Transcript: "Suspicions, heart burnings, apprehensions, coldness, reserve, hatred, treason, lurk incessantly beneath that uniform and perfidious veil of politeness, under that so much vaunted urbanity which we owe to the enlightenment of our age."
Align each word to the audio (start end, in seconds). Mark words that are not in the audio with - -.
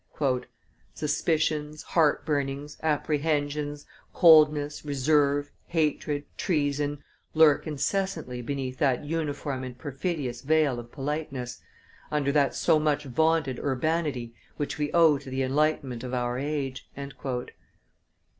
"Suspicions, 0.95 1.83
heart 1.83 2.25
burnings, 2.25 2.75
apprehensions, 2.81 3.85
coldness, 4.13 4.83
reserve, 4.83 5.51
hatred, 5.67 6.25
treason, 6.37 7.03
lurk 7.35 7.67
incessantly 7.67 8.41
beneath 8.41 8.79
that 8.79 9.05
uniform 9.05 9.63
and 9.63 9.77
perfidious 9.77 10.41
veil 10.41 10.79
of 10.79 10.91
politeness, 10.91 11.61
under 12.09 12.31
that 12.31 12.55
so 12.55 12.79
much 12.79 13.03
vaunted 13.03 13.59
urbanity 13.59 14.33
which 14.57 14.79
we 14.79 14.91
owe 14.91 15.19
to 15.19 15.29
the 15.29 15.43
enlightenment 15.43 16.03
of 16.03 16.15
our 16.15 16.39
age." 16.39 16.89